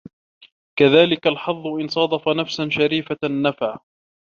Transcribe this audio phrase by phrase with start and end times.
[0.79, 3.79] كَذَلِكَ الْحَظُّ إنْ صَادَفَ نَفْسًا شَرِيفَةً نَفَعَ